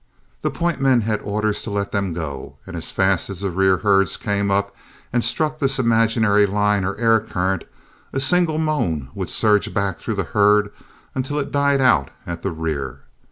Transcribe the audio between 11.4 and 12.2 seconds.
died out